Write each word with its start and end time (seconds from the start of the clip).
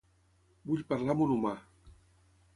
Vull 0.69 0.81
parlar 0.95 1.15
amb 1.15 1.23
un 1.27 1.35
humà. 1.37 1.53